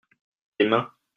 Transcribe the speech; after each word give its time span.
tes 0.57 0.65
mains. 0.67 0.89